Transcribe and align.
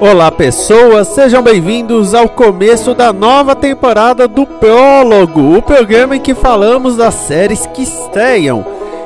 Olá, 0.00 0.32
pessoas, 0.32 1.08
sejam 1.08 1.42
bem-vindos 1.42 2.14
ao 2.14 2.26
começo 2.26 2.94
da 2.94 3.12
nova 3.12 3.54
temporada 3.54 4.26
do 4.26 4.46
Prólogo, 4.46 5.58
o 5.58 5.60
programa 5.60 6.16
em 6.16 6.20
que 6.20 6.34
falamos 6.34 6.96
das 6.96 7.12
séries 7.12 7.66
que 7.66 7.82
estreiam. 7.82 8.64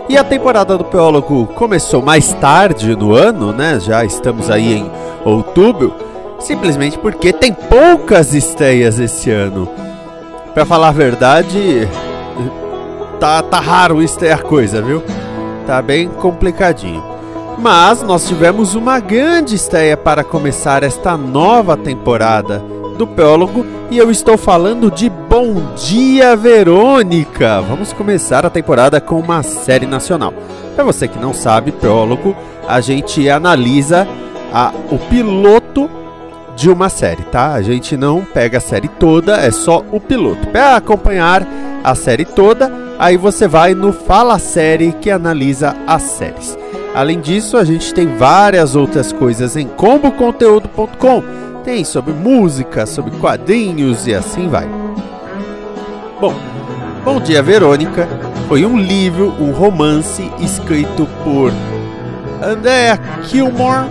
E 0.08 0.16
a 0.16 0.22
temporada 0.22 0.78
do 0.78 0.84
Prólogo 0.84 1.46
começou 1.48 2.00
mais 2.00 2.32
tarde 2.34 2.94
no 2.94 3.12
ano, 3.12 3.52
né? 3.52 3.80
Já 3.80 4.04
estamos 4.04 4.48
aí 4.48 4.72
em 4.72 4.90
outubro, 5.24 5.96
simplesmente 6.38 6.96
porque 6.96 7.32
tem 7.32 7.52
poucas 7.52 8.32
estreias 8.32 9.00
esse 9.00 9.32
ano. 9.32 9.68
Pra 10.54 10.64
falar 10.64 10.90
a 10.90 10.92
verdade, 10.92 11.88
tá, 13.18 13.42
tá 13.42 13.58
raro 13.58 14.00
estrear 14.00 14.44
coisa, 14.44 14.80
viu? 14.80 15.02
Tá 15.66 15.82
bem 15.82 16.06
complicadinho. 16.06 17.13
Mas 17.58 18.02
nós 18.02 18.26
tivemos 18.26 18.74
uma 18.74 19.00
grande 19.00 19.54
estreia 19.54 19.96
para 19.96 20.24
começar 20.24 20.82
esta 20.82 21.16
nova 21.16 21.76
temporada 21.76 22.62
do 22.98 23.06
Prólogo 23.06 23.64
e 23.90 23.98
eu 23.98 24.10
estou 24.10 24.36
falando 24.36 24.90
de 24.90 25.08
Bom 25.08 25.74
Dia 25.74 26.36
Verônica. 26.36 27.60
Vamos 27.62 27.92
começar 27.92 28.44
a 28.44 28.50
temporada 28.50 29.00
com 29.00 29.18
uma 29.18 29.42
série 29.42 29.86
nacional. 29.86 30.32
Para 30.74 30.84
você 30.84 31.08
que 31.08 31.18
não 31.18 31.32
sabe, 31.32 31.72
Prólogo, 31.72 32.36
a 32.68 32.80
gente 32.80 33.28
analisa 33.28 34.06
a, 34.52 34.72
o 34.90 34.98
piloto 34.98 35.88
de 36.56 36.70
uma 36.70 36.88
série, 36.88 37.22
tá? 37.24 37.52
A 37.52 37.62
gente 37.62 37.96
não 37.96 38.24
pega 38.24 38.58
a 38.58 38.60
série 38.60 38.88
toda, 38.88 39.36
é 39.36 39.50
só 39.50 39.84
o 39.90 40.00
piloto. 40.00 40.46
Para 40.48 40.76
acompanhar 40.76 41.46
a 41.82 41.94
série 41.94 42.24
toda, 42.24 42.72
aí 42.98 43.16
você 43.16 43.48
vai 43.48 43.74
no 43.74 43.92
Fala 43.92 44.38
Série 44.38 44.92
que 44.92 45.10
analisa 45.10 45.76
as 45.86 46.02
séries. 46.02 46.56
Além 46.94 47.20
disso, 47.20 47.56
a 47.56 47.64
gente 47.64 47.92
tem 47.92 48.06
várias 48.06 48.76
outras 48.76 49.12
coisas 49.12 49.56
em 49.56 49.66
comboconteúdo.com. 49.66 51.24
Tem 51.64 51.82
sobre 51.82 52.12
música, 52.12 52.86
sobre 52.86 53.10
quadrinhos 53.18 54.06
e 54.06 54.14
assim 54.14 54.48
vai. 54.48 54.68
Bom, 56.20 56.34
Bom 57.04 57.20
Dia 57.20 57.42
Verônica 57.42 58.08
foi 58.46 58.64
um 58.64 58.78
livro, 58.78 59.34
um 59.40 59.50
romance 59.50 60.30
escrito 60.38 61.08
por 61.24 61.52
Andrea 62.40 62.96
Kilmore, 63.28 63.90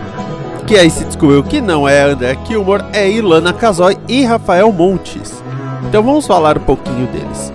que 0.65 0.77
aí 0.77 0.89
se 0.89 1.03
descobriu 1.03 1.43
que 1.43 1.59
não 1.59 1.85
é 1.87 2.03
Andrea 2.03 2.35
Kilmore, 2.37 2.85
é 2.93 3.11
Ilana 3.11 3.51
Casoy 3.51 3.97
e 4.07 4.23
Rafael 4.23 4.71
Montes. 4.71 5.43
Então 5.89 6.01
vamos 6.01 6.25
falar 6.25 6.57
um 6.57 6.61
pouquinho 6.61 7.07
deles. 7.07 7.51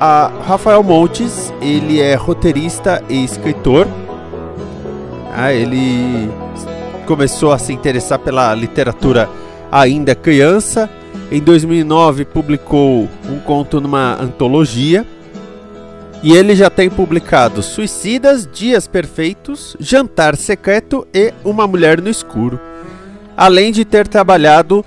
A 0.00 0.30
Rafael 0.46 0.82
Montes, 0.82 1.52
ele 1.60 2.00
é 2.00 2.14
roteirista 2.14 3.04
e 3.10 3.22
escritor 3.22 3.86
ah, 5.34 5.52
ele 5.52 6.30
começou 7.06 7.52
a 7.52 7.58
se 7.58 7.72
interessar 7.72 8.18
pela 8.18 8.54
literatura 8.54 9.28
ainda 9.70 10.14
criança. 10.14 10.88
Em 11.30 11.40
2009 11.40 12.24
publicou 12.24 13.08
um 13.28 13.38
conto 13.40 13.80
numa 13.80 14.20
antologia. 14.20 15.06
E 16.22 16.34
ele 16.34 16.54
já 16.54 16.68
tem 16.68 16.90
publicado 16.90 17.62
Suicidas, 17.62 18.46
Dias 18.46 18.86
Perfeitos, 18.86 19.74
Jantar 19.80 20.36
Secreto 20.36 21.06
e 21.14 21.32
Uma 21.42 21.66
Mulher 21.66 22.00
no 22.00 22.10
Escuro. 22.10 22.60
Além 23.34 23.72
de 23.72 23.86
ter 23.86 24.06
trabalhado 24.06 24.84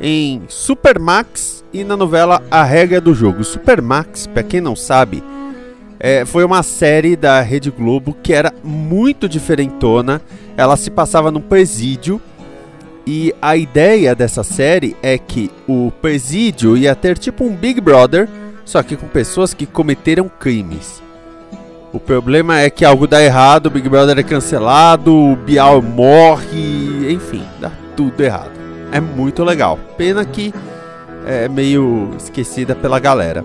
em 0.00 0.42
Supermax 0.48 1.64
e 1.72 1.84
na 1.84 1.96
novela 1.96 2.42
A 2.50 2.64
Regra 2.64 3.00
do 3.00 3.14
Jogo. 3.14 3.44
Supermax, 3.44 4.26
para 4.26 4.42
quem 4.42 4.60
não 4.60 4.74
sabe, 4.74 5.22
é, 6.04 6.24
foi 6.24 6.44
uma 6.44 6.64
série 6.64 7.14
da 7.14 7.40
Rede 7.42 7.70
Globo 7.70 8.16
que 8.20 8.32
era 8.32 8.52
muito 8.64 9.28
diferentona. 9.28 10.20
Ela 10.56 10.76
se 10.76 10.90
passava 10.90 11.30
num 11.30 11.40
presídio. 11.40 12.20
E 13.06 13.32
a 13.40 13.56
ideia 13.56 14.12
dessa 14.12 14.42
série 14.42 14.96
é 15.00 15.16
que 15.16 15.48
o 15.68 15.92
presídio 16.02 16.76
ia 16.76 16.96
ter 16.96 17.16
tipo 17.16 17.44
um 17.44 17.54
Big 17.54 17.80
Brother, 17.80 18.28
só 18.64 18.82
que 18.82 18.96
com 18.96 19.06
pessoas 19.06 19.54
que 19.54 19.64
cometeram 19.64 20.28
crimes. 20.28 21.00
O 21.92 22.00
problema 22.00 22.60
é 22.60 22.68
que 22.68 22.84
algo 22.84 23.06
dá 23.06 23.22
errado, 23.22 23.66
o 23.66 23.70
Big 23.70 23.88
Brother 23.88 24.18
é 24.18 24.22
cancelado, 24.24 25.14
o 25.14 25.36
Bial 25.36 25.82
morre, 25.82 27.12
enfim, 27.12 27.44
dá 27.60 27.70
tudo 27.96 28.20
errado. 28.22 28.52
É 28.90 29.00
muito 29.00 29.44
legal. 29.44 29.78
Pena 29.96 30.24
que 30.24 30.52
é 31.26 31.48
meio 31.48 32.10
esquecida 32.16 32.74
pela 32.74 32.98
galera. 32.98 33.44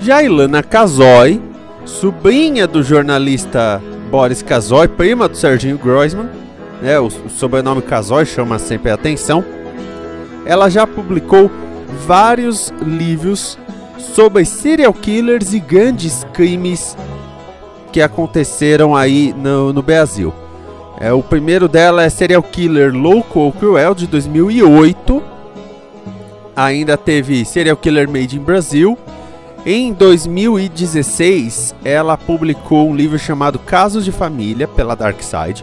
Já 0.00 0.22
Ilana 0.22 0.62
Casoy, 0.62 1.42
sobrinha 1.84 2.66
do 2.66 2.82
jornalista 2.82 3.82
Boris 4.10 4.42
Casoy, 4.42 4.86
prima 4.86 5.28
do 5.28 5.36
Serginho 5.36 5.76
Groisman, 5.76 6.30
né, 6.80 6.98
o, 7.00 7.06
o 7.06 7.28
sobrenome 7.28 7.82
Casoy 7.82 8.24
chama 8.24 8.58
sempre 8.58 8.90
a 8.90 8.94
atenção. 8.94 9.44
Ela 10.46 10.70
já 10.70 10.86
publicou 10.86 11.50
vários 12.06 12.72
livros 12.80 13.58
sobre 13.98 14.44
serial 14.44 14.94
killers 14.94 15.52
e 15.52 15.58
grandes 15.58 16.24
crimes 16.32 16.96
que 17.92 18.00
aconteceram 18.00 18.94
aí 18.94 19.34
no, 19.36 19.72
no 19.72 19.82
Brasil. 19.82 20.32
É, 21.00 21.12
o 21.12 21.22
primeiro 21.22 21.68
dela 21.68 22.02
é 22.02 22.08
Serial 22.08 22.42
Killer 22.42 22.92
Louco 22.92 23.40
ou 23.40 23.52
Cruel, 23.52 23.94
de 23.94 24.06
2008. 24.06 25.22
Ainda 26.56 26.96
teve 26.96 27.44
Serial 27.44 27.76
Killer 27.76 28.08
Made 28.08 28.36
in 28.36 28.42
Brasil, 28.42 28.98
em 29.70 29.92
2016, 29.92 31.74
ela 31.84 32.16
publicou 32.16 32.88
um 32.88 32.96
livro 32.96 33.18
chamado 33.18 33.58
Casos 33.58 34.02
de 34.02 34.10
Família 34.10 34.66
pela 34.66 34.96
Dark 34.96 35.20
Side, 35.20 35.62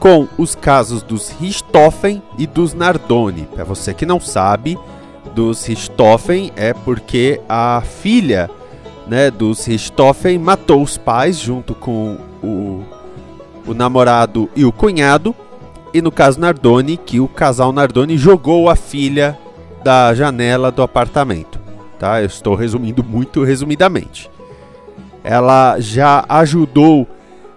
com 0.00 0.26
os 0.38 0.54
casos 0.54 1.02
dos 1.02 1.28
Richthofen 1.28 2.22
e 2.38 2.46
dos 2.46 2.72
Nardoni. 2.72 3.46
Para 3.54 3.62
você 3.62 3.92
que 3.92 4.06
não 4.06 4.18
sabe, 4.18 4.78
dos 5.34 5.66
Richthofen 5.66 6.50
é 6.56 6.72
porque 6.72 7.42
a 7.46 7.82
filha 7.82 8.48
né, 9.06 9.30
dos 9.30 9.66
Richthofen 9.66 10.38
matou 10.38 10.80
os 10.80 10.96
pais 10.96 11.38
junto 11.38 11.74
com 11.74 12.16
o, 12.42 12.82
o 13.66 13.74
namorado 13.74 14.48
e 14.56 14.64
o 14.64 14.72
cunhado. 14.72 15.36
E 15.92 16.00
no 16.00 16.10
caso 16.10 16.40
Nardoni, 16.40 16.96
que 16.96 17.20
o 17.20 17.28
casal 17.28 17.70
Nardoni 17.70 18.16
jogou 18.16 18.70
a 18.70 18.76
filha 18.76 19.38
da 19.84 20.14
janela 20.14 20.70
do 20.72 20.82
apartamento 20.82 21.61
tá? 22.02 22.20
Eu 22.20 22.26
estou 22.26 22.56
resumindo 22.56 23.04
muito 23.04 23.44
resumidamente. 23.44 24.28
Ela 25.22 25.78
já 25.78 26.24
ajudou 26.28 27.06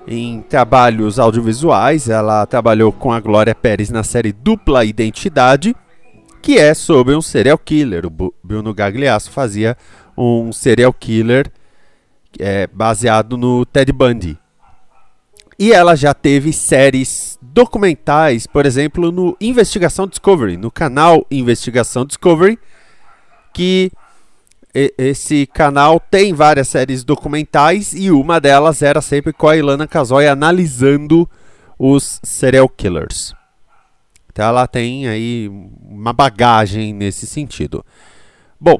em 0.07 0.43
trabalhos 0.43 1.17
audiovisuais, 1.17 2.07
ela 2.07 2.45
trabalhou 2.45 2.91
com 2.91 3.11
a 3.11 3.19
Glória 3.19 3.55
Pérez 3.55 3.89
na 3.89 4.03
série 4.03 4.31
Dupla 4.31 4.85
Identidade, 4.85 5.75
que 6.43 6.59
é 6.59 6.75
sobre 6.75 7.15
um 7.15 7.23
serial 7.23 7.57
killer. 7.57 8.05
O 8.05 8.31
Bruno 8.43 8.71
Gagliasso 8.71 9.31
fazia 9.31 9.75
um 10.15 10.51
serial 10.51 10.93
killer 10.93 11.51
é, 12.39 12.67
baseado 12.67 13.35
no 13.39 13.65
Ted 13.65 13.91
Bundy. 13.91 14.37
E 15.57 15.73
ela 15.73 15.95
já 15.95 16.13
teve 16.13 16.53
séries 16.53 17.39
documentais, 17.41 18.45
por 18.45 18.67
exemplo, 18.67 19.11
no 19.11 19.35
Investigação 19.41 20.05
Discovery, 20.05 20.55
no 20.55 20.69
canal 20.69 21.25
Investigação 21.31 22.05
Discovery, 22.05 22.59
que 23.51 23.91
esse 24.97 25.47
canal 25.47 25.99
tem 25.99 26.33
várias 26.33 26.67
séries 26.67 27.03
documentais 27.03 27.93
e 27.93 28.11
uma 28.11 28.41
delas 28.41 28.81
era 28.81 29.01
sempre 29.01 29.31
com 29.31 29.47
a 29.47 29.55
Ilana 29.55 29.87
Casoy 29.87 30.27
analisando 30.27 31.29
os 31.79 32.19
serial 32.21 32.67
killers. 32.67 33.33
Então 34.29 34.45
ela 34.45 34.67
tem 34.67 35.07
aí 35.07 35.49
uma 35.81 36.11
bagagem 36.11 36.93
nesse 36.93 37.25
sentido. 37.25 37.85
Bom, 38.59 38.77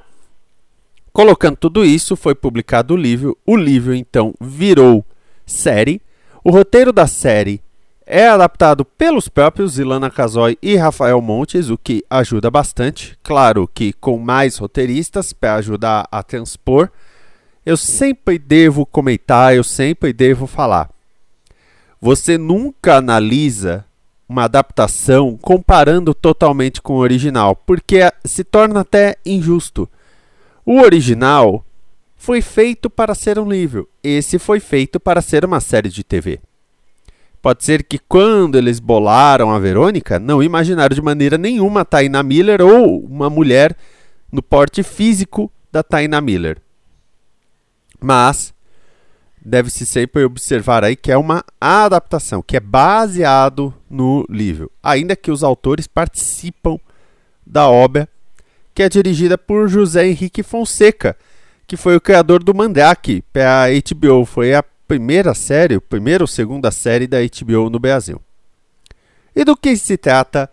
colocando 1.14 1.56
tudo 1.56 1.86
isso, 1.86 2.18
foi 2.18 2.36
publicado 2.36 2.94
o 2.94 2.98
livro. 2.98 3.38
O 3.46 3.56
livro 3.56 3.96
então 3.96 4.34
virou 4.42 5.06
série. 5.46 6.02
O 6.44 6.52
roteiro 6.52 6.92
da 6.92 7.08
série 7.08 7.62
é 8.06 8.28
adaptado 8.28 8.86
pelos 8.86 9.28
próprios 9.28 9.80
Ilana 9.80 10.12
Casoy 10.12 10.58
e 10.62 10.76
Rafael 10.76 11.22
Montes, 11.22 11.70
o 11.70 11.78
que 11.78 12.04
ajuda 12.10 12.52
bastante. 12.52 13.18
Claro 13.24 13.68
que 13.74 13.94
com 13.94 14.18
mais 14.18 14.58
roteiristas 14.58 15.34
para 15.34 15.56
ajudar 15.56 16.08
a 16.12 16.22
transpor 16.22 16.90
eu 17.66 17.76
sempre 17.76 18.38
devo 18.38 18.86
comentar, 18.86 19.56
eu 19.56 19.64
sempre 19.64 20.14
devo 20.14 20.46
falar. 20.46 20.90
Você 22.00 22.38
nunca 22.38 22.98
analisa 22.98 23.84
uma 24.30 24.44
adaptação 24.44 25.36
comparando 25.36 26.14
totalmente 26.14 26.82
com 26.82 26.94
o 26.94 27.00
original, 27.00 27.56
porque 27.56 28.02
se 28.24 28.44
torna 28.44 28.82
até 28.82 29.16
injusto. 29.26 29.90
O 30.64 30.80
original 30.80 31.66
foi 32.16 32.42
feito 32.42 32.90
para 32.90 33.16
ser 33.16 33.40
um 33.40 33.50
livro, 33.50 33.90
esse 34.04 34.38
foi 34.38 34.60
feito 34.60 35.00
para 35.00 35.22
ser 35.22 35.44
uma 35.44 35.60
série 35.60 35.90
de 35.90 36.04
TV. 36.04 36.40
Pode 37.46 37.64
ser 37.64 37.84
que 37.84 38.00
quando 38.00 38.58
eles 38.58 38.80
bolaram 38.80 39.52
a 39.52 39.60
Verônica, 39.60 40.18
não 40.18 40.42
imaginaram 40.42 40.96
de 40.96 41.02
maneira 41.04 41.38
nenhuma 41.38 41.82
a 41.82 41.86
Taina 41.86 42.24
Miller 42.24 42.60
ou 42.60 43.06
uma 43.06 43.30
mulher 43.30 43.78
no 44.32 44.42
porte 44.42 44.82
físico 44.82 45.52
da 45.72 45.84
Taina 45.84 46.20
Miller. 46.20 46.58
Mas 48.02 48.52
deve-se 49.40 49.86
sempre 49.86 50.24
observar 50.24 50.84
aí 50.84 50.96
que 50.96 51.12
é 51.12 51.18
uma 51.20 51.46
adaptação, 51.62 52.42
que 52.42 52.58
é 52.58 52.60
baseado 52.60 53.72
no 53.88 54.26
livro, 54.28 54.72
ainda 54.82 55.16
que 55.16 55.30
os 55.30 55.44
autores 55.44 55.86
participam 55.86 56.80
da 57.46 57.70
obra, 57.70 58.10
que 58.74 58.82
é 58.82 58.90
dirigida 58.90 59.38
por 59.38 59.68
José 59.68 60.08
Henrique 60.08 60.42
Fonseca, 60.42 61.16
que 61.68 61.78
foi 61.78 61.96
o 61.96 62.02
criador 62.02 62.44
do 62.44 62.56
Mandrake 62.56 63.24
para 63.32 63.66
a 63.66 63.68
HBO, 63.70 64.26
foi 64.26 64.56
a 64.56 64.64
primeira 64.88 65.34
série, 65.34 65.80
primeira 65.80 66.24
ou 66.24 66.28
segunda 66.28 66.72
série 66.72 67.08
da 67.08 67.18
HBO 67.20 67.70
no 67.70 67.80
Brasil. 67.80 68.22
E 69.36 69.44
do 69.44 69.56
que 69.56 69.76
se 69.76 69.98
trata 69.98 70.50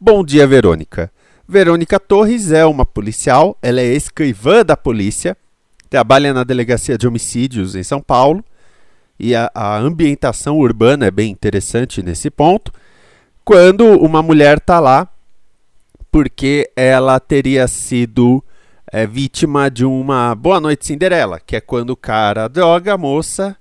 Bom 0.00 0.24
Dia 0.24 0.46
Verônica? 0.46 1.10
Verônica 1.46 1.98
Torres 1.98 2.52
é 2.52 2.66
uma 2.66 2.84
policial, 2.84 3.56
ela 3.62 3.80
é 3.80 3.86
escrivã 3.86 4.64
da 4.64 4.76
polícia, 4.76 5.36
trabalha 5.88 6.34
na 6.34 6.44
delegacia 6.44 6.98
de 6.98 7.08
homicídios 7.08 7.74
em 7.74 7.82
São 7.82 8.00
Paulo 8.00 8.44
e 9.18 9.34
a, 9.34 9.50
a 9.54 9.78
ambientação 9.78 10.58
urbana 10.58 11.06
é 11.06 11.10
bem 11.10 11.30
interessante 11.30 12.02
nesse 12.02 12.30
ponto. 12.30 12.72
Quando 13.44 13.84
uma 13.98 14.22
mulher 14.22 14.58
está 14.58 14.78
lá 14.78 15.08
porque 16.12 16.70
ela 16.76 17.18
teria 17.18 17.66
sido 17.66 18.44
é, 18.92 19.06
vítima 19.06 19.70
de 19.70 19.84
uma 19.84 20.34
Boa 20.34 20.60
Noite 20.60 20.86
Cinderela, 20.86 21.40
que 21.40 21.56
é 21.56 21.60
quando 21.60 21.90
o 21.90 21.96
cara 21.96 22.48
droga 22.48 22.94
a 22.94 22.98
moça, 22.98 23.56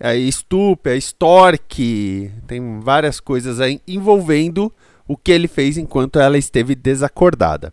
é, 0.00 0.16
estupra, 0.16 0.96
extorque, 0.96 2.32
tem 2.46 2.80
várias 2.80 3.20
coisas 3.20 3.60
aí 3.60 3.80
envolvendo 3.86 4.72
o 5.06 5.16
que 5.16 5.30
ele 5.30 5.46
fez 5.46 5.76
enquanto 5.76 6.18
ela 6.18 6.38
esteve 6.38 6.74
desacordada. 6.74 7.72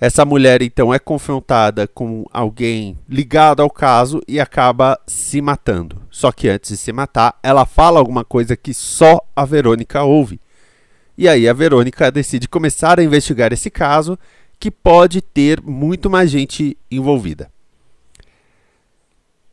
Essa 0.00 0.24
mulher 0.24 0.62
então 0.62 0.92
é 0.92 0.98
confrontada 0.98 1.86
com 1.86 2.24
alguém 2.32 2.98
ligado 3.06 3.60
ao 3.60 3.68
caso 3.68 4.20
e 4.26 4.40
acaba 4.40 4.98
se 5.06 5.40
matando. 5.42 6.00
Só 6.10 6.32
que 6.32 6.48
antes 6.48 6.70
de 6.70 6.76
se 6.78 6.90
matar, 6.90 7.38
ela 7.42 7.66
fala 7.66 8.00
alguma 8.00 8.24
coisa 8.24 8.56
que 8.56 8.72
só 8.72 9.20
a 9.36 9.44
Verônica 9.44 10.02
ouve. 10.02 10.40
E 11.18 11.28
aí 11.28 11.46
a 11.46 11.52
Verônica 11.52 12.10
decide 12.10 12.48
começar 12.48 12.98
a 12.98 13.04
investigar 13.04 13.52
esse 13.52 13.70
caso, 13.70 14.18
que 14.58 14.70
pode 14.70 15.20
ter 15.20 15.60
muito 15.60 16.08
mais 16.08 16.30
gente 16.30 16.78
envolvida. 16.90 17.50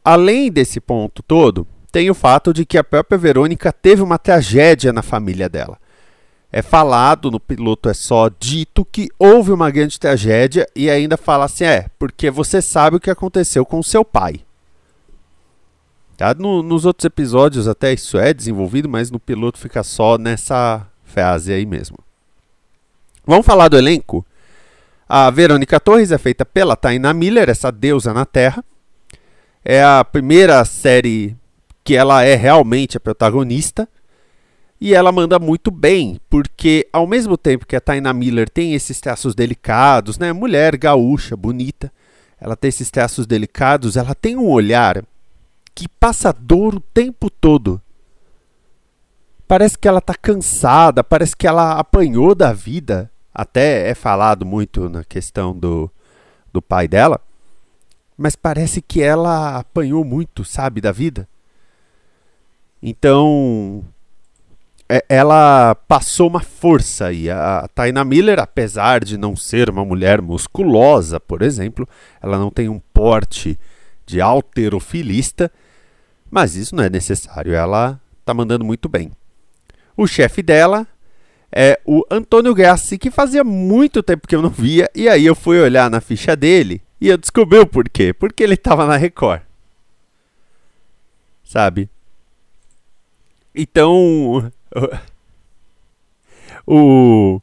Além 0.07 0.51
desse 0.51 0.79
ponto 0.79 1.21
todo, 1.21 1.67
tem 1.91 2.09
o 2.09 2.13
fato 2.13 2.53
de 2.53 2.65
que 2.65 2.77
a 2.77 2.83
própria 2.83 3.17
Verônica 3.17 3.71
teve 3.73 4.01
uma 4.01 4.17
tragédia 4.17 4.93
na 4.93 5.01
família 5.01 5.49
dela 5.49 5.77
é 6.51 6.61
falado 6.61 7.29
no 7.29 7.39
piloto, 7.39 7.89
é 7.89 7.93
só 7.93 8.29
dito 8.29 8.85
que 8.85 9.09
houve 9.19 9.51
uma 9.51 9.69
grande 9.69 9.99
tragédia 9.99 10.67
e 10.75 10.89
ainda 10.89 11.17
fala 11.17 11.45
assim: 11.45 11.65
é, 11.65 11.87
porque 11.99 12.31
você 12.31 12.61
sabe 12.61 12.97
o 12.97 12.99
que 12.99 13.11
aconteceu 13.11 13.65
com 13.65 13.83
seu 13.83 14.03
pai. 14.03 14.41
Tá? 16.15 16.33
No, 16.33 16.63
nos 16.63 16.85
outros 16.85 17.05
episódios 17.05 17.67
até 17.67 17.93
isso 17.93 18.17
é 18.17 18.33
desenvolvido, 18.33 18.89
mas 18.89 19.11
no 19.11 19.19
piloto 19.19 19.59
fica 19.59 19.83
só 19.83 20.17
nessa 20.17 20.87
frase 21.03 21.53
aí 21.53 21.65
mesmo. 21.65 21.97
Vamos 23.25 23.45
falar 23.45 23.67
do 23.67 23.77
elenco? 23.77 24.25
A 25.07 25.29
Verônica 25.29 25.79
Torres 25.79 26.11
é 26.11 26.17
feita 26.17 26.45
pela 26.45 26.75
Taina 26.75 27.13
Miller, 27.13 27.49
essa 27.49 27.71
deusa 27.71 28.13
na 28.13 28.25
Terra. 28.25 28.63
É 29.69 29.83
a 29.83 30.01
primeira 30.05 30.63
série 30.63 31.35
que 31.83 31.93
ela 31.93 32.23
é 32.23 32.35
realmente 32.35 32.95
a 32.95 33.01
protagonista. 33.01 33.85
E 34.79 34.95
ela 34.95 35.11
manda 35.11 35.37
muito 35.39 35.69
bem, 35.69 36.21
porque 36.29 36.87
ao 36.93 37.05
mesmo 37.05 37.37
tempo 37.37 37.67
que 37.67 37.75
a 37.75 37.81
Taina 37.81 38.13
Miller 38.13 38.49
tem 38.49 38.75
esses 38.75 39.01
traços 39.01 39.35
delicados, 39.35 40.17
né? 40.17 40.31
Mulher 40.31 40.77
gaúcha, 40.77 41.35
bonita, 41.35 41.91
ela 42.39 42.55
tem 42.55 42.69
esses 42.69 42.89
traços 42.89 43.27
delicados, 43.27 43.97
ela 43.97 44.15
tem 44.15 44.37
um 44.37 44.47
olhar 44.49 45.03
que 45.75 45.89
passa 45.89 46.31
dor 46.31 46.75
o 46.75 46.79
tempo 46.79 47.29
todo. 47.29 47.81
Parece 49.49 49.77
que 49.77 49.87
ela 49.89 49.99
está 49.99 50.15
cansada, 50.15 51.03
parece 51.03 51.35
que 51.35 51.45
ela 51.45 51.73
apanhou 51.73 52.33
da 52.33 52.53
vida. 52.53 53.11
Até 53.33 53.89
é 53.89 53.93
falado 53.93 54.45
muito 54.45 54.87
na 54.87 55.03
questão 55.03 55.53
do, 55.53 55.91
do 56.53 56.61
pai 56.61 56.87
dela. 56.87 57.19
Mas 58.17 58.35
parece 58.35 58.81
que 58.81 59.01
ela 59.01 59.59
apanhou 59.59 60.03
muito, 60.03 60.43
sabe, 60.43 60.81
da 60.81 60.91
vida. 60.91 61.29
Então, 62.81 63.85
é, 64.89 65.03
ela 65.09 65.75
passou 65.87 66.27
uma 66.27 66.39
força 66.39 67.07
aí. 67.07 67.29
A 67.29 67.67
Taina 67.73 68.03
Miller, 68.03 68.39
apesar 68.39 69.03
de 69.03 69.17
não 69.17 69.35
ser 69.35 69.69
uma 69.69 69.85
mulher 69.85 70.21
musculosa, 70.21 71.19
por 71.19 71.41
exemplo, 71.41 71.87
ela 72.21 72.37
não 72.39 72.49
tem 72.49 72.69
um 72.69 72.79
porte 72.93 73.59
de 74.05 74.21
alterofilista, 74.21 75.51
mas 76.31 76.55
isso 76.55 76.75
não 76.75 76.83
é 76.83 76.89
necessário. 76.89 77.53
Ela 77.53 77.99
está 78.19 78.33
mandando 78.33 78.65
muito 78.65 78.89
bem. 78.89 79.11
O 79.95 80.07
chefe 80.07 80.41
dela 80.41 80.87
é 81.51 81.79
o 81.85 82.03
Antônio 82.09 82.53
Gassi, 82.53 82.97
que 82.97 83.11
fazia 83.11 83.43
muito 83.43 84.01
tempo 84.01 84.27
que 84.27 84.35
eu 84.35 84.41
não 84.41 84.49
via, 84.49 84.89
e 84.93 85.07
aí 85.07 85.25
eu 85.25 85.35
fui 85.35 85.59
olhar 85.59 85.89
na 85.89 86.01
ficha 86.01 86.35
dele 86.35 86.81
e 86.99 87.09
eu 87.09 87.17
descobri 87.17 87.59
o 87.59 87.67
porquê. 87.67 88.13
Porque 88.13 88.43
ele 88.43 88.55
estava 88.55 88.85
na 88.85 88.97
Record. 88.97 89.41
Sabe? 91.43 91.89
Então, 93.55 94.51
o, 96.65 97.41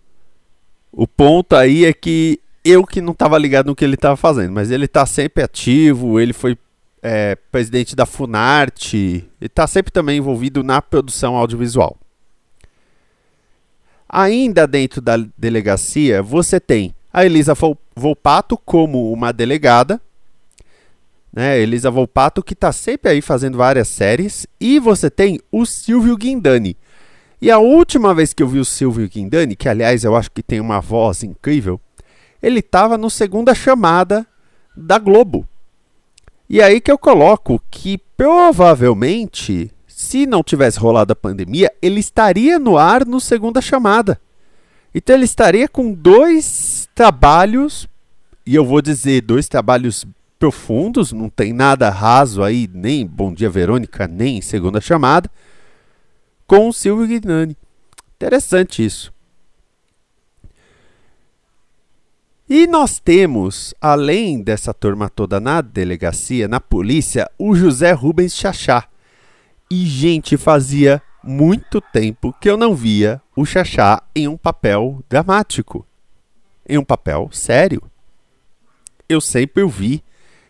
o 0.92 1.08
ponto 1.08 1.56
aí 1.56 1.84
é 1.84 1.92
que 1.92 2.40
eu 2.64 2.84
que 2.84 3.00
não 3.00 3.12
estava 3.12 3.36
ligado 3.38 3.66
no 3.66 3.76
que 3.76 3.84
ele 3.84 3.94
estava 3.94 4.16
fazendo, 4.16 4.52
mas 4.52 4.70
ele 4.70 4.84
está 4.86 5.04
sempre 5.04 5.42
ativo, 5.42 6.18
ele 6.18 6.32
foi 6.32 6.56
é, 7.02 7.34
presidente 7.34 7.94
da 7.94 8.06
Funarte, 8.06 9.28
ele 9.40 9.46
está 9.46 9.66
sempre 9.66 9.92
também 9.92 10.18
envolvido 10.18 10.62
na 10.62 10.80
produção 10.80 11.36
audiovisual. 11.36 11.98
Ainda 14.08 14.66
dentro 14.66 15.02
da 15.02 15.16
delegacia, 15.36 16.22
você 16.22 16.60
tem 16.60 16.94
a 17.14 17.24
Elisa 17.24 17.54
Volpato 17.94 18.58
como 18.58 19.12
uma 19.12 19.32
delegada, 19.32 20.00
né? 21.32 21.60
Elisa 21.60 21.88
Volpato 21.88 22.42
que 22.42 22.54
está 22.54 22.72
sempre 22.72 23.12
aí 23.12 23.22
fazendo 23.22 23.56
várias 23.56 23.86
séries, 23.86 24.48
e 24.60 24.80
você 24.80 25.08
tem 25.08 25.38
o 25.52 25.64
Silvio 25.64 26.16
Guindani, 26.16 26.76
e 27.40 27.52
a 27.52 27.58
última 27.58 28.12
vez 28.12 28.32
que 28.32 28.42
eu 28.42 28.48
vi 28.48 28.58
o 28.58 28.64
Silvio 28.64 29.08
Guindani, 29.08 29.54
que 29.54 29.68
aliás 29.68 30.02
eu 30.02 30.16
acho 30.16 30.28
que 30.28 30.42
tem 30.42 30.58
uma 30.58 30.80
voz 30.80 31.22
incrível, 31.22 31.80
ele 32.42 32.58
estava 32.58 32.98
no 32.98 33.08
Segunda 33.08 33.54
Chamada 33.54 34.26
da 34.76 34.98
Globo. 34.98 35.46
E 36.50 36.60
aí 36.60 36.80
que 36.80 36.90
eu 36.90 36.98
coloco 36.98 37.62
que 37.70 37.96
provavelmente, 38.16 39.70
se 39.86 40.26
não 40.26 40.42
tivesse 40.42 40.80
rolado 40.80 41.12
a 41.12 41.16
pandemia, 41.16 41.72
ele 41.80 42.00
estaria 42.00 42.58
no 42.58 42.76
ar 42.76 43.06
no 43.06 43.20
Segunda 43.20 43.60
Chamada. 43.60 44.20
Então 44.92 45.14
ele 45.14 45.24
estaria 45.24 45.68
com 45.68 45.92
dois 45.92 46.83
trabalhos, 46.94 47.88
e 48.46 48.54
eu 48.54 48.64
vou 48.64 48.80
dizer 48.80 49.22
dois 49.22 49.48
trabalhos 49.48 50.06
profundos, 50.38 51.12
não 51.12 51.28
tem 51.28 51.52
nada 51.52 51.90
raso 51.90 52.42
aí, 52.42 52.68
nem 52.72 53.06
Bom 53.06 53.32
Dia 53.32 53.50
Verônica, 53.50 54.06
nem 54.06 54.40
Segunda 54.40 54.80
Chamada 54.80 55.30
com 56.46 56.68
o 56.68 56.72
Silvio 56.72 57.06
Guinani. 57.06 57.56
Interessante 58.16 58.84
isso. 58.84 59.12
E 62.48 62.66
nós 62.66 62.98
temos, 62.98 63.74
além 63.80 64.42
dessa 64.42 64.74
turma 64.74 65.08
toda 65.08 65.40
na 65.40 65.62
delegacia, 65.62 66.46
na 66.46 66.60
polícia, 66.60 67.28
o 67.38 67.54
José 67.54 67.92
Rubens 67.92 68.34
Chachá. 68.34 68.86
E, 69.70 69.86
gente, 69.86 70.36
fazia 70.36 71.02
muito 71.22 71.80
tempo 71.80 72.34
que 72.38 72.50
eu 72.50 72.56
não 72.56 72.74
via 72.74 73.20
o 73.34 73.46
Chachá 73.46 74.02
em 74.14 74.28
um 74.28 74.36
papel 74.36 75.02
dramático, 75.08 75.86
em 76.68 76.78
um 76.78 76.84
papel 76.84 77.28
sério. 77.32 77.82
Eu 79.08 79.20
sempre 79.20 79.62
o 79.62 79.68
vi 79.68 80.02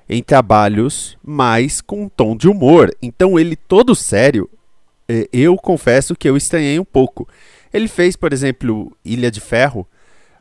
em 0.09 0.23
trabalhos 0.23 1.19
mais 1.23 1.81
com 1.81 2.05
um 2.05 2.09
tom 2.09 2.37
de 2.37 2.49
humor. 2.49 2.95
Então, 3.03 3.39
ele 3.39 3.57
todo 3.57 3.95
sério, 3.95 4.49
é, 5.09 5.29
eu 5.33 5.57
confesso 5.57 6.15
que 6.15 6.29
eu 6.29 6.37
estranhei 6.37 6.79
um 6.79 6.85
pouco. 6.85 7.29
Ele 7.73 7.89
fez, 7.89 8.17
por 8.17 8.33
exemplo, 8.33 8.97
Ilha 9.05 9.31
de 9.31 9.41
Ferro, 9.41 9.87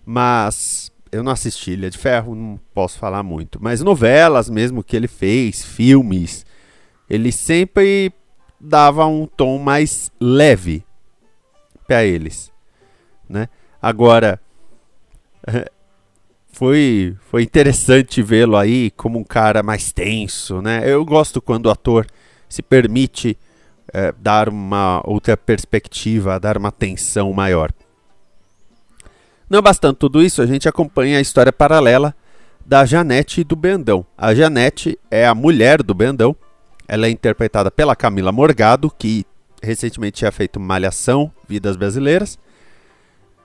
mas 0.05 0.91
eu 1.11 1.23
não 1.23 1.31
assisti 1.31 1.71
Ilha 1.71 1.89
de 1.89 1.97
Ferro, 1.97 2.35
não 2.35 2.59
posso 2.73 2.97
falar 2.97 3.23
muito. 3.23 3.59
Mas 3.61 3.81
novelas 3.81 4.49
mesmo 4.49 4.83
que 4.83 4.95
ele 4.95 5.07
fez, 5.07 5.63
filmes, 5.63 6.45
ele 7.09 7.31
sempre 7.31 8.13
dava 8.59 9.05
um 9.05 9.25
tom 9.25 9.57
mais 9.57 10.11
leve 10.19 10.85
para 11.87 12.05
eles, 12.05 12.51
né? 13.27 13.49
Agora 13.81 14.39
foi 16.51 17.15
foi 17.29 17.43
interessante 17.43 18.21
vê-lo 18.21 18.55
aí 18.55 18.91
como 18.91 19.19
um 19.19 19.23
cara 19.23 19.63
mais 19.63 19.91
tenso, 19.91 20.61
né? 20.61 20.81
Eu 20.85 21.03
gosto 21.03 21.41
quando 21.41 21.67
o 21.67 21.71
ator 21.71 22.05
se 22.47 22.61
permite 22.61 23.37
é, 23.91 24.13
dar 24.19 24.49
uma 24.49 25.01
outra 25.05 25.35
perspectiva, 25.35 26.39
dar 26.39 26.57
uma 26.57 26.71
tensão 26.71 27.31
maior. 27.33 27.71
Não 29.49 29.61
bastando 29.61 29.95
tudo 29.95 30.21
isso, 30.21 30.41
a 30.41 30.45
gente 30.45 30.67
acompanha 30.67 31.17
a 31.17 31.21
história 31.21 31.51
paralela 31.51 32.15
da 32.65 32.85
Janete 32.85 33.41
e 33.41 33.43
do 33.43 33.55
Bendão. 33.55 34.05
A 34.17 34.33
Janete 34.33 34.97
é 35.11 35.27
a 35.27 35.35
mulher 35.35 35.83
do 35.83 35.93
Bendão. 35.93 36.35
Ela 36.87 37.07
é 37.07 37.09
interpretada 37.09 37.69
pela 37.69 37.95
Camila 37.95 38.31
Morgado, 38.31 38.91
que 38.97 39.25
recentemente 39.61 40.19
tinha 40.19 40.31
feito 40.31 40.59
Malhação, 40.59 41.31
Vidas 41.47 41.75
Brasileiras. 41.75 42.39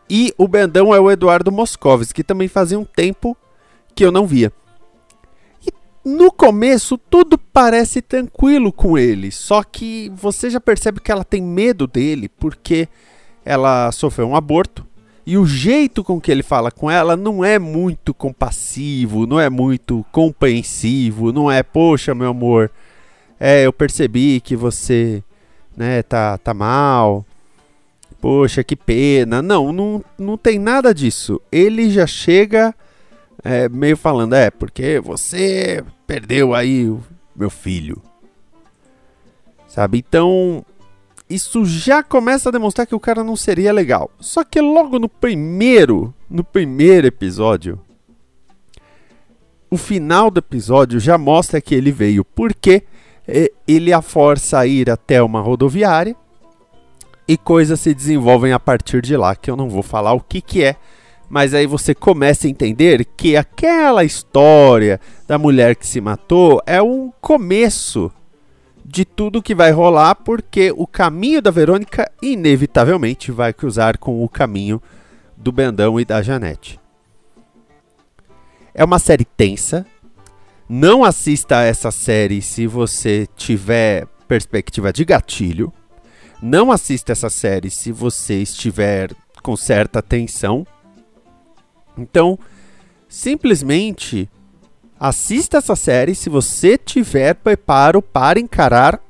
E 0.08 0.32
o 0.38 0.48
Bendão 0.48 0.94
é 0.94 1.00
o 1.00 1.10
Eduardo 1.10 1.52
Moscovis, 1.52 2.12
que 2.12 2.24
também 2.24 2.48
fazia 2.48 2.78
um 2.78 2.84
tempo 2.84 3.36
que 3.94 4.04
eu 4.04 4.12
não 4.12 4.26
via. 4.26 4.52
E 5.66 5.72
no 6.04 6.32
começo 6.32 6.96
tudo 6.96 7.36
parece 7.36 8.00
tranquilo 8.00 8.72
com 8.72 8.96
ele, 8.96 9.30
só 9.30 9.62
que 9.62 10.10
você 10.14 10.48
já 10.48 10.60
percebe 10.60 11.00
que 11.00 11.12
ela 11.12 11.24
tem 11.24 11.42
medo 11.42 11.86
dele 11.86 12.28
porque 12.28 12.88
ela 13.44 13.90
sofreu 13.92 14.28
um 14.28 14.36
aborto 14.36 14.86
e 15.28 15.36
o 15.36 15.44
jeito 15.44 16.02
com 16.02 16.18
que 16.18 16.32
ele 16.32 16.42
fala 16.42 16.70
com 16.70 16.90
ela 16.90 17.14
não 17.14 17.44
é 17.44 17.58
muito 17.58 18.14
compassivo, 18.14 19.26
não 19.26 19.38
é 19.38 19.50
muito 19.50 20.02
compreensivo, 20.10 21.34
não 21.34 21.50
é, 21.50 21.62
poxa, 21.62 22.14
meu 22.14 22.30
amor, 22.30 22.70
é, 23.38 23.66
eu 23.66 23.70
percebi 23.70 24.40
que 24.40 24.56
você, 24.56 25.22
né, 25.76 26.02
tá, 26.02 26.38
tá 26.38 26.54
mal. 26.54 27.26
Poxa, 28.20 28.64
que 28.64 28.74
pena. 28.74 29.40
Não, 29.40 29.72
não, 29.72 30.04
não 30.18 30.36
tem 30.36 30.58
nada 30.58 30.92
disso. 30.92 31.40
Ele 31.52 31.90
já 31.90 32.06
chega 32.06 32.74
é, 33.44 33.68
meio 33.68 33.96
falando, 33.96 34.34
é, 34.34 34.50
porque 34.50 35.00
você 35.00 35.84
perdeu 36.06 36.54
aí 36.54 36.88
o 36.88 37.00
meu 37.34 37.50
filho. 37.50 38.02
Sabe? 39.66 39.98
Então, 39.98 40.64
isso 41.30 41.64
já 41.64 42.02
começa 42.02 42.48
a 42.48 42.52
demonstrar 42.52 42.86
que 42.86 42.94
o 42.94 43.00
cara 43.00 43.22
não 43.22 43.36
seria 43.36 43.72
legal. 43.72 44.10
Só 44.18 44.42
que 44.42 44.60
logo 44.60 44.98
no 44.98 45.08
primeiro, 45.08 46.12
no 46.28 46.42
primeiro 46.42 47.06
episódio, 47.06 47.78
o 49.70 49.76
final 49.76 50.30
do 50.30 50.38
episódio 50.38 50.98
já 50.98 51.18
mostra 51.18 51.60
que 51.60 51.74
ele 51.74 51.92
veio 51.92 52.24
porque 52.24 52.82
é, 53.26 53.52
ele 53.66 53.92
a 53.92 54.00
força 54.00 54.58
a 54.58 54.66
ir 54.66 54.90
até 54.90 55.22
uma 55.22 55.40
rodoviária 55.40 56.16
e 57.28 57.36
coisas 57.36 57.78
se 57.78 57.92
desenvolvem 57.92 58.52
a 58.52 58.58
partir 58.58 59.02
de 59.02 59.16
lá, 59.16 59.36
que 59.36 59.50
eu 59.50 59.56
não 59.56 59.68
vou 59.68 59.82
falar 59.82 60.14
o 60.14 60.20
que 60.20 60.40
que 60.40 60.64
é, 60.64 60.76
mas 61.28 61.52
aí 61.52 61.66
você 61.66 61.94
começa 61.94 62.46
a 62.46 62.50
entender 62.50 63.04
que 63.04 63.36
aquela 63.36 64.02
história 64.02 64.98
da 65.26 65.36
mulher 65.36 65.76
que 65.76 65.86
se 65.86 66.00
matou 66.00 66.62
é 66.66 66.80
um 66.80 67.12
começo 67.20 68.10
de 68.82 69.04
tudo 69.04 69.42
que 69.42 69.54
vai 69.54 69.70
rolar, 69.70 70.14
porque 70.14 70.72
o 70.74 70.86
caminho 70.86 71.42
da 71.42 71.50
Verônica 71.50 72.10
inevitavelmente 72.22 73.30
vai 73.30 73.52
cruzar 73.52 73.98
com 73.98 74.24
o 74.24 74.28
caminho 74.28 74.80
do 75.36 75.52
Bendão 75.52 76.00
e 76.00 76.06
da 76.06 76.22
Janete. 76.22 76.80
É 78.74 78.82
uma 78.82 78.98
série 78.98 79.26
tensa. 79.26 79.84
Não 80.66 81.04
assista 81.04 81.58
a 81.58 81.64
essa 81.64 81.90
série 81.90 82.40
se 82.40 82.66
você 82.66 83.26
tiver 83.36 84.06
perspectiva 84.26 84.92
de 84.92 85.04
gatilho. 85.04 85.72
Não 86.40 86.70
assista 86.70 87.12
essa 87.12 87.28
série 87.28 87.70
se 87.70 87.90
você 87.92 88.42
estiver 88.42 89.10
com 89.42 89.56
certa 89.56 90.00
tensão. 90.00 90.66
Então, 91.96 92.38
simplesmente 93.08 94.28
Assista 95.00 95.58
essa 95.58 95.76
série 95.76 96.12
se 96.12 96.28
você 96.28 96.76
tiver 96.76 97.32
preparo 97.34 98.02
para 98.02 98.40
encarar, 98.40 99.00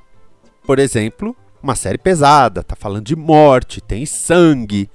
por 0.67 0.79
exemplo, 0.79 1.35
uma 1.63 1.75
série 1.75 1.97
pesada. 1.97 2.63
Tá 2.63 2.77
falando 2.77 3.07
de 3.07 3.17
morte, 3.17 3.81
tem 3.81 4.05
sangue, 4.05 4.91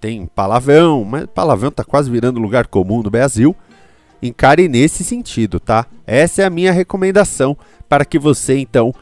tem 0.00 0.26
palavrão, 0.26 1.04
mas 1.04 1.26
palavrão 1.26 1.70
tá 1.70 1.84
quase 1.84 2.10
virando 2.10 2.40
lugar 2.40 2.66
comum 2.66 3.04
no 3.04 3.10
Brasil. 3.10 3.54
Encare 4.20 4.66
nesse 4.66 5.04
sentido, 5.04 5.60
tá? 5.60 5.86
Essa 6.04 6.42
é 6.42 6.44
a 6.44 6.50
minha 6.50 6.72
recomendação 6.72 7.56
para 7.88 8.04
que 8.04 8.18
você 8.18 8.58
então 8.58 8.92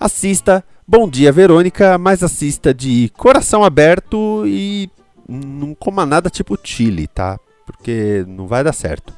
assista 0.00 0.64
Bom 0.90 1.06
Dia 1.06 1.30
Verônica, 1.30 1.98
mas 1.98 2.22
assista 2.22 2.72
de 2.72 3.12
coração 3.14 3.62
aberto 3.62 4.44
e 4.46 4.88
não 5.28 5.74
coma 5.74 6.06
nada 6.06 6.30
tipo 6.30 6.58
chile, 6.64 7.06
tá? 7.06 7.38
Porque 7.66 8.24
não 8.26 8.46
vai 8.46 8.64
dar 8.64 8.72
certo. 8.72 9.12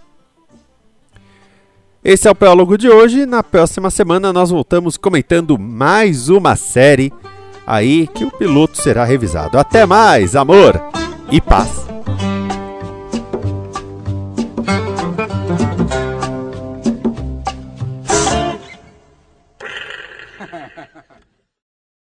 Esse 2.03 2.27
é 2.27 2.31
o 2.31 2.35
prólogo 2.35 2.77
de 2.77 2.91
hoje. 2.91 3.25
Na 3.25 3.45
próxima 3.45 3.89
semana 3.89 4.33
nós 4.33 4.50
voltamos 4.50 4.97
comentando 4.97 5.57
mais 5.57 6.29
uma 6.29 6.57
série 6.57 7.12
aí 7.65 8.09
que 8.09 8.25
o 8.25 8.33
piloto 8.33 8.77
será 8.77 9.05
revisado. 9.05 9.57
Até 9.57 9.87
mais, 9.87 10.35
amor 10.35 10.83
e 11.31 11.41
paz. 11.41 11.90